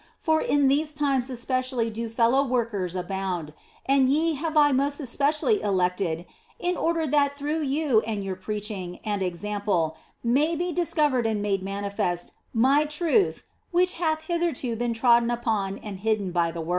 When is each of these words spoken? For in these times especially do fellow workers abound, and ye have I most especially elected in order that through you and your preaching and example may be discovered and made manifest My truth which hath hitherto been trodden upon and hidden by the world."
For 0.17 0.41
in 0.41 0.67
these 0.67 0.95
times 0.95 1.29
especially 1.29 1.91
do 1.91 2.09
fellow 2.09 2.43
workers 2.43 2.95
abound, 2.95 3.53
and 3.85 4.09
ye 4.09 4.33
have 4.33 4.57
I 4.57 4.71
most 4.71 4.99
especially 4.99 5.61
elected 5.61 6.25
in 6.57 6.75
order 6.75 7.05
that 7.05 7.37
through 7.37 7.61
you 7.61 7.99
and 7.99 8.23
your 8.23 8.35
preaching 8.35 8.97
and 9.05 9.21
example 9.21 9.95
may 10.23 10.55
be 10.55 10.71
discovered 10.71 11.27
and 11.27 11.39
made 11.39 11.61
manifest 11.61 12.33
My 12.51 12.85
truth 12.85 13.43
which 13.69 13.93
hath 13.93 14.21
hitherto 14.23 14.75
been 14.75 14.95
trodden 14.95 15.29
upon 15.29 15.77
and 15.77 15.99
hidden 15.99 16.31
by 16.31 16.49
the 16.49 16.61
world." 16.61 16.69